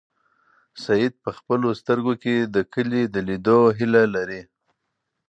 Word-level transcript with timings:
سعید 0.83 1.13
په 1.23 1.29
خپلو 1.37 1.67
سترګو 1.81 2.13
کې 2.23 2.35
د 2.55 2.57
کلي 2.73 3.03
د 3.13 3.15
لیدلو 3.27 3.59
هیله 3.77 4.03
لري. 4.15 4.41